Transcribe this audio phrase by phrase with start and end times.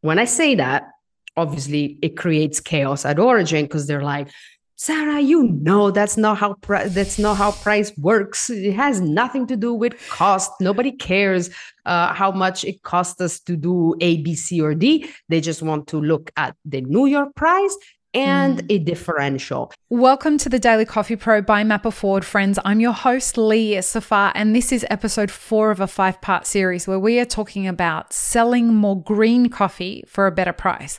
[0.00, 0.88] When I say that,
[1.36, 4.28] obviously it creates chaos at origin because they're like,
[4.76, 8.48] Sara, you know that's not how that's not how price works.
[8.48, 10.50] It has nothing to do with cost.
[10.58, 11.50] Nobody cares
[11.84, 15.10] uh, how much it costs us to do A, B, C, or D.
[15.28, 17.76] They just want to look at the New York price
[18.14, 18.74] and mm.
[18.74, 19.72] a differential.
[19.88, 22.58] Welcome to the Daily Coffee Pro by Map It Forward, friends.
[22.64, 26.88] I'm your host, Lee Safar, and this is episode four of a five part series
[26.88, 30.98] where we are talking about selling more green coffee for a better price.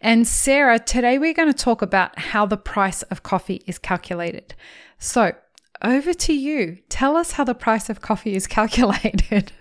[0.00, 4.54] And Sara, today we're going to talk about how the price of coffee is calculated.
[4.98, 5.32] So,
[5.82, 6.78] over to you.
[6.88, 9.52] Tell us how the price of coffee is calculated.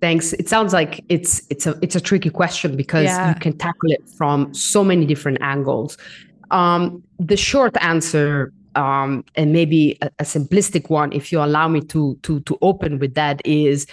[0.00, 0.32] Thanks.
[0.34, 3.30] It sounds like it's it's a it's a tricky question because yeah.
[3.30, 5.98] you can tackle it from so many different angles.
[6.50, 11.80] Um, the short answer, um, and maybe a, a, simplistic one, if you allow me
[11.82, 13.86] to to to open with that, is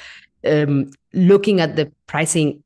[0.46, 2.64] um, looking at the pricing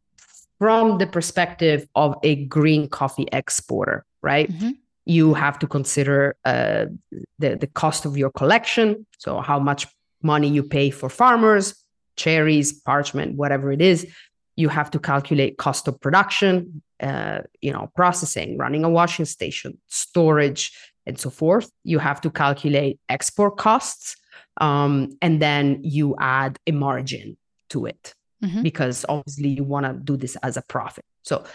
[0.60, 4.52] from the perspective of a green coffee exporter, right?
[4.52, 4.72] Mm-hmm.
[5.06, 6.86] You have to consider uh,
[7.40, 9.08] the, the cost of your collection.
[9.18, 9.88] So, how much
[10.22, 11.74] money you pay for farmers,
[12.24, 14.00] cherries, parchment, whatever it is.
[14.56, 19.72] You have to calculate cost of production, uh, you know, processing, running a washing station,
[19.88, 20.64] storage,
[21.06, 21.72] and so forth.
[21.84, 24.16] You have to calculate export costs.
[24.62, 27.38] Um, and then you add a margin
[27.70, 28.62] to it mm-hmm.
[28.62, 31.06] because obviously you want to do this as a profit.
[31.24, 31.46] So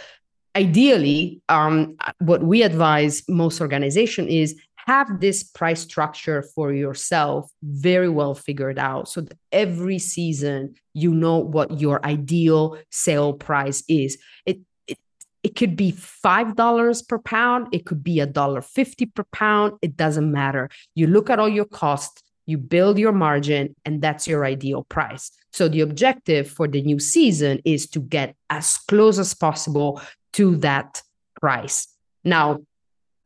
[0.56, 8.08] ideally, um, what we advise most organization is have this price structure for yourself very
[8.08, 14.18] well figured out so that every season you know what your ideal sale price is.
[14.46, 14.98] It it,
[15.42, 19.74] it could be five dollars per pound, it could be a dollar fifty per pound.
[19.82, 20.68] It doesn't matter.
[20.94, 25.30] You look at all your costs you build your margin, and that's your ideal price.
[25.52, 30.00] So the objective for the new season is to get as close as possible
[30.34, 31.02] to that
[31.40, 31.88] price.
[32.22, 32.60] Now,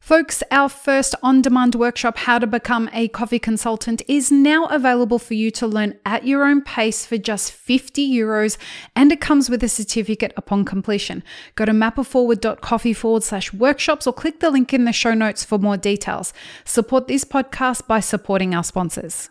[0.09, 5.19] Folks, our first on demand workshop, How to Become a Coffee Consultant, is now available
[5.19, 8.57] for you to learn at your own pace for just 50 euros,
[8.97, 11.23] and it comes with a certificate upon completion.
[11.57, 15.59] Go to mapitforward.coffee forward slash workshops or click the link in the show notes for
[15.59, 16.33] more details.
[16.65, 19.29] Support this podcast by supporting our sponsors.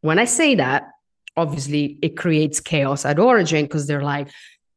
[0.00, 0.88] When I say that,
[1.36, 4.28] obviously it creates chaos at origin because they're like,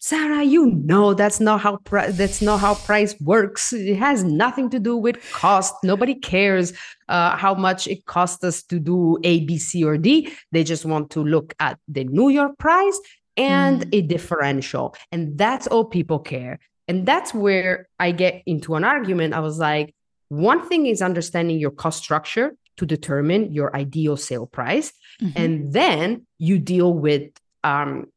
[0.03, 3.71] Sara, you know that's not how pri- that's not how price works.
[3.71, 5.73] It has nothing to do with cost.
[5.81, 6.73] Nobody cares
[7.07, 10.33] uh, how much it costs us to do A, B, C, or D.
[10.51, 12.99] They just want to look at the New York price
[13.37, 13.97] and mm.
[13.97, 16.59] a differential, and that's all people care.
[16.89, 19.33] And that's where I get into an argument.
[19.33, 19.95] I was like,
[20.27, 25.41] one thing is understanding your cost structure to determine your ideal sale price, mm-hmm.
[25.41, 27.31] and then you deal with
[27.63, 28.07] um,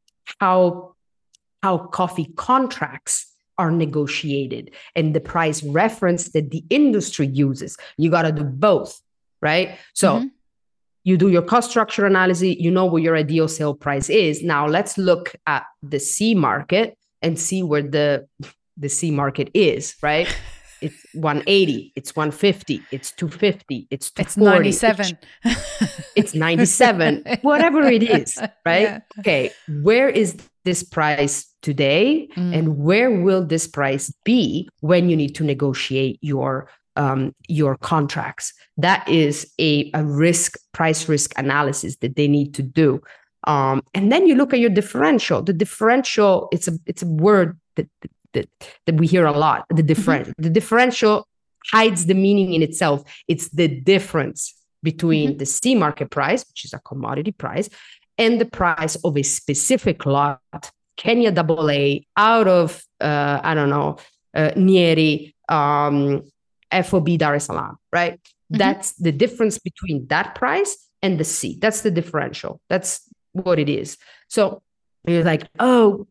[0.41, 0.96] how
[1.67, 3.25] how coffee contracts
[3.57, 7.75] are negotiated and the price reference that the industry uses.
[7.97, 9.01] You got to do both,
[9.41, 9.77] right?
[9.93, 10.27] So mm-hmm.
[11.03, 14.43] you do your cost structure analysis, you know what your ideal sale price is.
[14.43, 18.27] Now let's look at the C market and see where the
[18.77, 20.27] the C market is, right?
[20.79, 24.69] It's 180, it's 150, it's 250, it's 240.
[24.69, 25.17] It's 97.
[25.43, 28.81] It's, it's 97, whatever it is, right?
[28.81, 28.99] Yeah.
[29.19, 29.51] Okay,
[29.81, 32.53] where is this price today mm.
[32.53, 38.53] and where will this price be when you need to negotiate your um, your contracts
[38.75, 43.01] that is a, a risk price risk analysis that they need to do
[43.45, 47.57] um, and then you look at your differential the differential it's a it's a word
[47.77, 47.87] that
[48.33, 48.49] that,
[48.85, 50.43] that we hear a lot the different mm-hmm.
[50.43, 51.25] the differential
[51.71, 54.53] hides the meaning in itself it's the difference
[54.83, 55.37] between mm-hmm.
[55.37, 57.69] the C market price which is a commodity price
[58.17, 60.41] and the price of a specific lot,
[60.95, 63.97] Kenya double A, out of, uh, I don't know,
[64.33, 66.23] uh, Nyeri, um,
[66.71, 68.13] FOB Dar es Salaam, right?
[68.13, 68.57] Mm-hmm.
[68.57, 71.57] That's the difference between that price and the C.
[71.61, 72.59] That's the differential.
[72.69, 73.01] That's
[73.33, 73.97] what it is.
[74.27, 74.61] So
[75.05, 76.07] you're like, oh,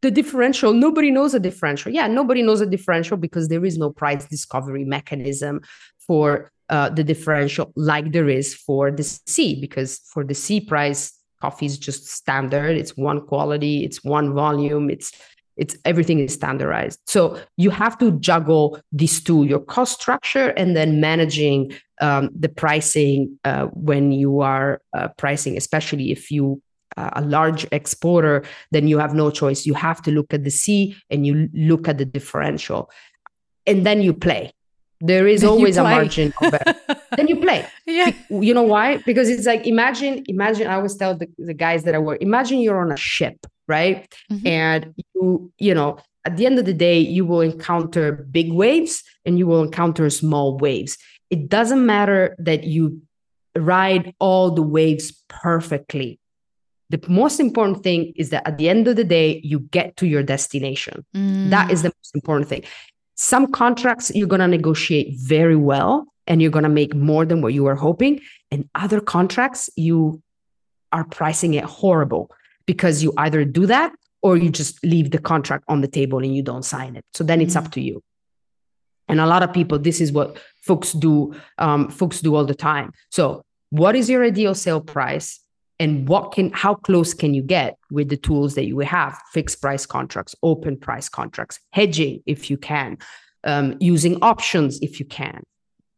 [0.00, 1.92] the differential, nobody knows a differential.
[1.92, 5.60] Yeah, nobody knows a differential because there is no price discovery mechanism
[5.98, 11.17] for uh, the differential like there is for the C, because for the C price,
[11.40, 12.76] coffee is just standard.
[12.76, 15.12] It's one quality it's one volume it's
[15.56, 17.00] it's everything is standardized.
[17.06, 22.48] So you have to juggle these two your cost structure and then managing um, the
[22.48, 26.62] pricing uh, when you are uh, pricing especially if you
[26.96, 29.66] uh, a large exporter then you have no choice.
[29.66, 32.90] You have to look at the c and you look at the differential.
[33.66, 34.52] And then you play
[35.00, 36.50] there is then always a margin of
[37.16, 41.16] then you play yeah you know why because it's like imagine imagine i always tell
[41.16, 44.12] the, the guys that i work imagine you're on a ship right?
[44.32, 44.46] Mm-hmm.
[44.46, 49.04] And you, you know, at the end of the day, you will encounter big waves
[49.24, 50.98] and you will encounter small waves.
[51.30, 53.02] It doesn't matter that you
[53.54, 56.18] ride all the waves perfectly.
[56.90, 60.06] The most important thing is that at the end of the day, you get to
[60.06, 61.04] your destination.
[61.14, 61.50] Mm.
[61.50, 62.64] That is the most important thing.
[63.20, 67.42] Some contracts you're going to negotiate very well and you're going to make more than
[67.42, 68.20] what you were hoping.
[68.52, 70.22] And other contracts, you
[70.92, 72.30] are pricing it horrible
[72.64, 73.92] because you either do that
[74.22, 77.04] or you just leave the contract on the table and you don't sign it.
[77.12, 77.66] So then it's mm-hmm.
[77.66, 78.04] up to you.
[79.08, 81.34] And a lot of people, this is what folks do.
[81.58, 82.92] Um, folks do all the time.
[83.10, 85.40] So, what is your ideal sale price,
[85.80, 89.20] and what can, how close can you get with the tools that you have?
[89.32, 92.98] Fixed price contracts, open price contracts, hedging if you can,
[93.44, 95.42] um, using options if you can.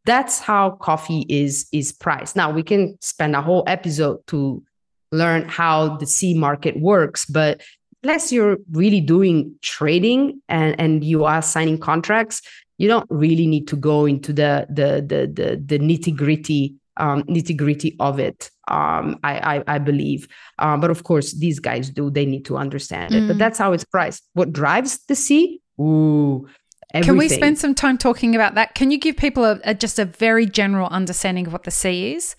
[0.05, 2.35] That's how coffee is is priced.
[2.35, 4.63] Now we can spend a whole episode to
[5.11, 7.61] learn how the C market works, but
[8.03, 12.41] unless you're really doing trading and, and you are signing contracts,
[12.77, 17.23] you don't really need to go into the the the the, the nitty gritty um,
[17.23, 18.49] nitty gritty of it.
[18.67, 20.27] Um, I, I, I believe,
[20.59, 22.09] uh, but of course these guys do.
[22.09, 23.27] They need to understand it.
[23.27, 23.39] But mm.
[23.39, 24.23] that's how it's priced.
[24.33, 25.61] What drives the C?
[25.79, 26.47] Ooh.
[26.93, 27.07] Everything.
[27.07, 28.75] Can we spend some time talking about that?
[28.75, 32.13] Can you give people a, a, just a very general understanding of what the C
[32.13, 32.35] is,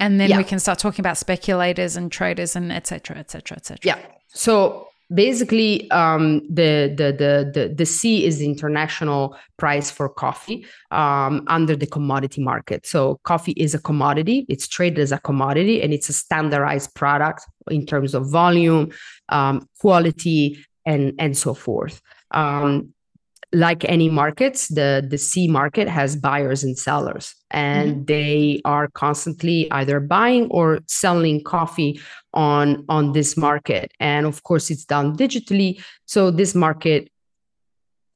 [0.00, 0.38] and then yeah.
[0.38, 3.18] we can start talking about speculators and traders and etc.
[3.18, 3.56] etc.
[3.56, 3.78] etc.
[3.84, 3.98] Yeah.
[4.28, 10.66] So basically um, the, the, the the the C is the international price for coffee
[10.90, 12.86] um, under the commodity market.
[12.86, 17.46] So coffee is a commodity; it's traded as a commodity, and it's a standardized product
[17.70, 18.90] in terms of volume,
[19.28, 22.00] um, quality, and and so forth.
[22.30, 22.94] Um,
[23.52, 28.04] like any markets, the the C market has buyers and sellers, and mm-hmm.
[28.04, 32.00] they are constantly either buying or selling coffee
[32.32, 33.92] on on this market.
[34.00, 35.82] And of course, it's done digitally.
[36.06, 37.10] So this market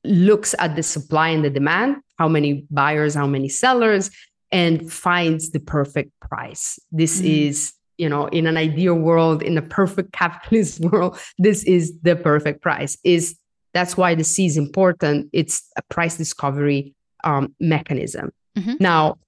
[0.05, 4.11] looks at the supply and the demand, how many buyers, how many sellers,
[4.50, 6.79] and finds the perfect price.
[6.91, 7.49] This mm-hmm.
[7.49, 12.15] is you know in an ideal world in a perfect capitalist world this is the
[12.15, 13.38] perfect price is
[13.76, 15.28] that's why the C is important.
[15.32, 16.94] It's a price discovery
[17.25, 18.32] um, mechanism.
[18.56, 18.75] Mm-hmm.
[18.81, 19.19] Now,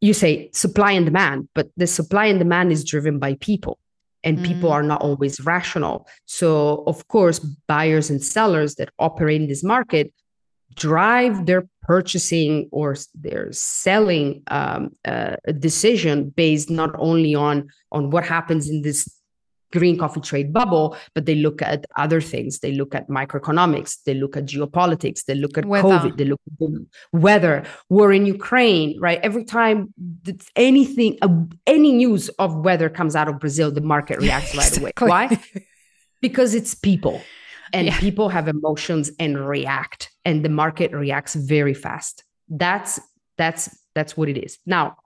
[0.00, 3.78] you say supply and demand, but the supply and demand is driven by people,
[4.24, 4.46] and mm.
[4.46, 6.08] people are not always rational.
[6.26, 7.38] So, of course,
[7.68, 10.12] buyers and sellers that operate in this market
[10.74, 18.24] drive their purchasing or their selling um, uh, decision based not only on on what
[18.24, 19.08] happens in this
[19.72, 22.60] green coffee trade bubble, but they look at other things.
[22.60, 25.88] They look at microeconomics, they look at geopolitics, they look at weather.
[25.88, 29.18] COVID, they look at the weather, war in Ukraine, right?
[29.22, 29.92] Every time
[30.56, 31.28] anything, uh,
[31.66, 34.92] any news of weather comes out of Brazil, the market reacts right away.
[34.98, 35.38] Why?
[36.22, 37.20] Because it's people
[37.74, 38.00] and yeah.
[38.00, 42.24] people have emotions and react and the market reacts very fast.
[42.48, 42.98] That's
[43.36, 44.58] that's that's what it is.
[44.64, 44.96] Now,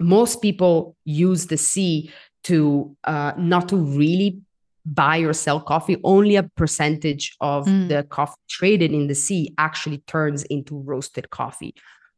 [0.00, 2.10] most people use the C
[2.44, 4.40] to uh, not to really
[4.86, 5.96] buy or sell coffee.
[6.04, 7.88] Only a percentage of mm.
[7.88, 11.74] the coffee traded in the C actually turns into roasted coffee.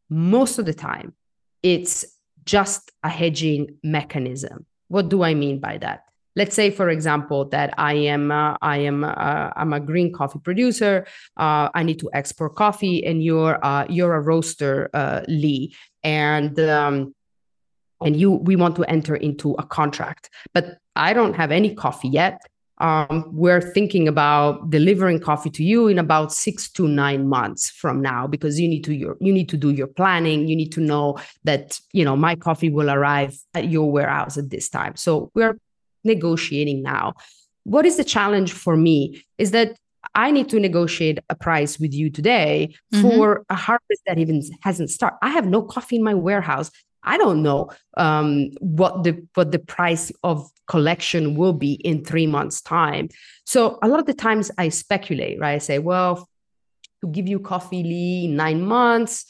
[0.08, 1.14] Most of the time
[1.62, 2.04] it's
[2.44, 4.66] just a hedging mechanism.
[4.88, 6.04] What do i mean by that?
[6.34, 10.40] Let's say for example that i am uh, i am uh, i'm a green coffee
[10.42, 15.74] producer uh, i need to export coffee and you're uh, you're a roaster uh, lee.
[16.02, 17.14] And um,
[18.02, 22.08] and you we want to enter into a contract but i don't have any coffee
[22.08, 22.40] yet
[22.78, 28.02] um, we're thinking about delivering coffee to you in about six to nine months from
[28.02, 30.80] now because you need to your, you need to do your planning you need to
[30.80, 35.30] know that you know my coffee will arrive at your warehouse at this time so
[35.34, 35.56] we're
[36.02, 37.14] negotiating now
[37.64, 39.76] what is the challenge for me is that
[40.14, 43.02] I need to negotiate a price with you today mm-hmm.
[43.02, 45.16] for a harvest that even hasn't started.
[45.22, 46.70] I have no coffee in my warehouse.
[47.04, 52.26] I don't know um, what the what the price of collection will be in three
[52.26, 53.08] months' time.
[53.44, 55.54] So a lot of the times I speculate, right?
[55.54, 56.28] I say, well,
[57.00, 59.26] to give you coffee Lee in nine months,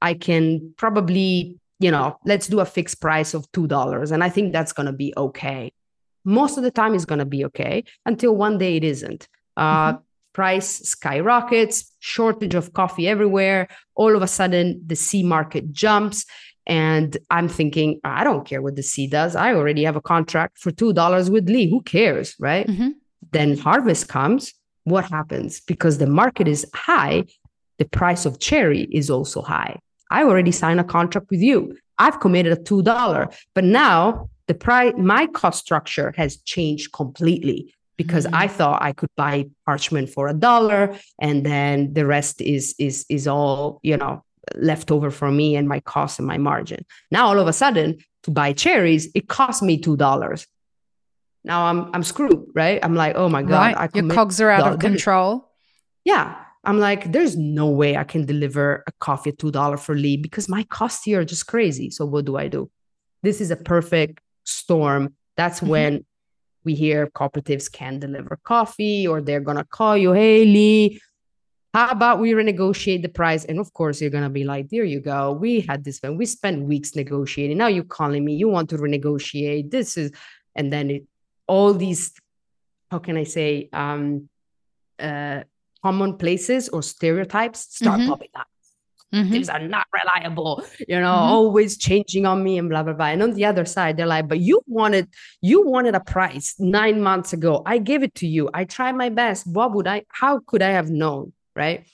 [0.00, 4.30] I can probably, you know, let's do a fixed price of two dollars, and I
[4.30, 5.72] think that's going to be okay.
[6.24, 9.28] Most of the time, it's going to be okay until one day it isn't.
[9.56, 10.02] Uh, mm-hmm.
[10.34, 13.66] Price skyrockets, shortage of coffee everywhere.
[13.96, 16.26] All of a sudden, the C market jumps
[16.68, 19.34] and I'm thinking, I don't care what the C does.
[19.34, 21.68] I already have a contract for $2 with Lee.
[21.70, 22.36] Who cares?
[22.38, 22.66] Right.
[22.66, 22.90] Mm-hmm.
[23.32, 24.52] Then harvest comes.
[24.84, 25.60] What happens?
[25.60, 27.24] Because the market is high,
[27.78, 29.78] the price of cherry is also high.
[30.10, 31.76] I already signed a contract with you.
[31.98, 37.74] I've committed a $2, but now the price, my cost structure has changed completely.
[37.98, 38.42] because mm-hmm.
[38.44, 43.04] I thought I could buy parchment for a dollar and then the rest is is
[43.10, 44.24] is all, you know,
[44.56, 46.84] left over for me and my cost and my margin.
[47.10, 50.46] Now all of a sudden to buy cherries, it cost me two dollars.
[51.44, 52.80] Now I'm I'm screwed, right?
[52.82, 53.90] I'm like, oh my god, right.
[53.94, 55.50] your COGS are out of control.
[56.04, 59.94] Yeah, I'm like, there's no way I can deliver a coffee at two dollar for
[59.94, 61.90] Lee because my costs here are just crazy.
[61.90, 62.70] So what do I do?
[63.22, 65.14] This is a perfect storm.
[65.36, 65.68] That's mm-hmm.
[65.68, 66.04] when
[66.64, 71.00] we hear cooperatives can deliver coffee or they're gonna call you, hey Lee,
[71.74, 73.44] how about we renegotiate the price?
[73.44, 75.32] And of course, you're gonna be like, there you go.
[75.32, 77.58] We had this when we spent weeks negotiating.
[77.58, 79.70] Now you're calling me, you want to renegotiate.
[79.70, 80.12] This is,
[80.54, 81.04] and then it,
[81.46, 82.12] all these,
[82.90, 84.28] how can I say, um,
[84.98, 85.42] uh,
[85.82, 88.08] common places or stereotypes start mm-hmm.
[88.08, 88.46] popping up.
[89.14, 89.30] Mm-hmm.
[89.30, 91.32] These are not reliable, you know, mm-hmm.
[91.32, 93.06] always changing on me and blah blah blah.
[93.06, 95.08] And on the other side, they're like, but you wanted
[95.40, 97.62] you wanted a price nine months ago.
[97.64, 98.50] I gave it to you.
[98.52, 99.46] I tried my best.
[99.46, 101.32] What would I how could I have known?
[101.58, 101.86] Right.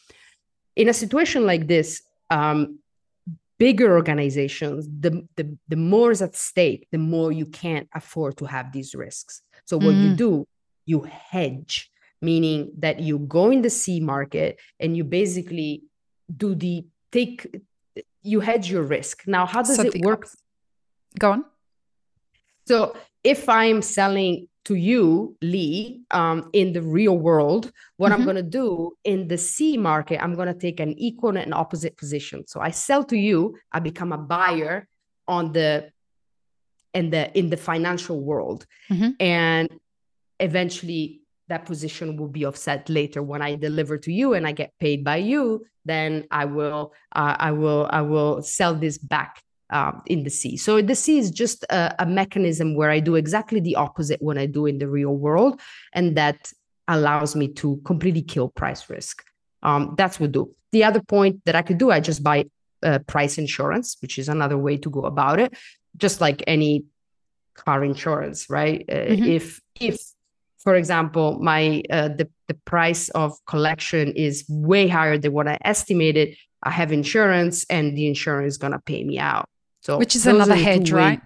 [0.76, 2.78] In a situation like this, um,
[3.58, 8.44] bigger organizations, the, the the more is at stake, the more you can't afford to
[8.44, 9.40] have these risks.
[9.64, 10.16] So what you mm.
[10.16, 10.46] do,
[10.84, 11.90] you hedge,
[12.20, 15.84] meaning that you go in the C market and you basically
[16.28, 17.62] do the take
[18.22, 19.26] you hedge your risk.
[19.26, 20.24] Now, how does Something it work?
[20.24, 20.36] Else.
[21.18, 21.44] Go on.
[22.66, 28.20] So if I'm selling to you, Lee, um, in the real world, what mm-hmm.
[28.20, 31.52] I'm going to do in the C market, I'm going to take an equal and
[31.52, 32.46] opposite position.
[32.46, 34.88] So I sell to you, I become a buyer
[35.28, 35.90] on the
[36.94, 39.10] in the in the financial world, mm-hmm.
[39.20, 39.68] and
[40.40, 44.72] eventually that position will be offset later when I deliver to you and I get
[44.78, 45.66] paid by you.
[45.84, 50.56] Then I will uh, I will I will sell this back um, in the C.
[50.56, 54.38] So the C is just a, a, mechanism where I do exactly the opposite when
[54.38, 55.60] I do in the real world,
[55.92, 56.52] and that
[56.86, 59.24] allows me to completely kill price risk.
[59.62, 60.54] Um, that's what do.
[60.72, 62.44] The other point that I could do, I just buy
[62.82, 65.54] uh, price insurance, which is another way to go about it,
[65.96, 66.84] just like any
[67.54, 68.84] car insurance, right?
[68.88, 69.24] Uh, mm-hmm.
[69.24, 69.98] If if
[70.58, 75.58] for example, my uh, the the price of collection is way higher than what I
[75.64, 76.36] estimated.
[76.62, 79.48] I have insurance, and the insurance is gonna pay me out.
[79.84, 81.20] So, which is another hedge, right?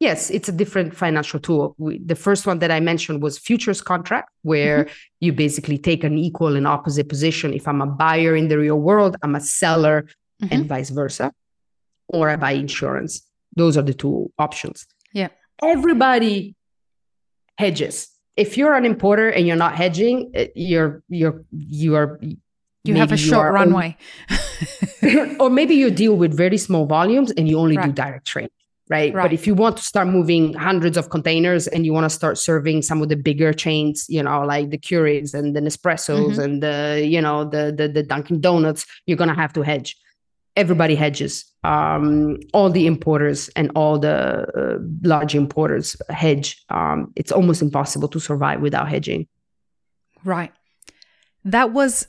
[0.00, 1.74] Yes, it's a different financial tool.
[1.78, 4.92] We, the first one that I mentioned was futures contract, where mm-hmm.
[5.20, 7.52] you basically take an equal and opposite position.
[7.52, 10.08] If I'm a buyer in the real world, I'm a seller,
[10.42, 10.52] mm-hmm.
[10.52, 11.32] and vice versa,
[12.08, 13.22] or I buy insurance.
[13.54, 14.86] Those are the two options.
[15.12, 15.28] Yeah.
[15.62, 16.54] Everybody
[17.56, 18.08] hedges.
[18.36, 22.20] If you're an importer and you're not hedging, eh, you're you're you are
[22.84, 23.96] you have a short runway.
[25.40, 27.86] or maybe you deal with very small volumes and you only right.
[27.86, 28.50] do direct trade.
[28.90, 29.12] Right?
[29.12, 29.24] right?
[29.24, 32.38] But if you want to start moving hundreds of containers and you want to start
[32.38, 36.40] serving some of the bigger chains, you know, like the Keurigs and the Nespressos mm-hmm.
[36.40, 39.94] and the, you know, the, the the Dunkin' Donuts, you're gonna have to hedge
[40.58, 41.44] everybody hedges.
[41.62, 46.64] Um, all the importers and all the uh, large importers hedge.
[46.68, 49.28] Um, it's almost impossible to survive without hedging.
[50.24, 50.52] Right.
[51.44, 52.08] That was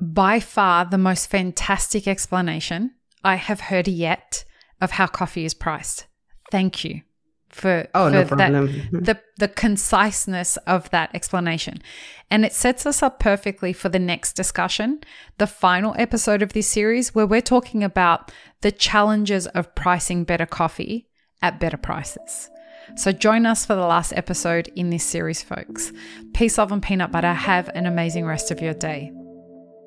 [0.00, 2.92] by far the most fantastic explanation
[3.22, 4.44] I have heard yet
[4.80, 6.06] of how coffee is priced.
[6.50, 7.02] Thank you
[7.50, 8.66] for, oh, for no problem.
[8.66, 11.82] That, the, the conciseness of that explanation.
[12.30, 15.00] And it sets us up perfectly for the next discussion,
[15.38, 20.46] the final episode of this series, where we're talking about the challenges of pricing better
[20.46, 21.08] coffee
[21.42, 22.48] at better prices.
[22.96, 25.92] So join us for the last episode in this series, folks.
[26.34, 27.32] Peace, love, and peanut butter.
[27.32, 29.12] Have an amazing rest of your day.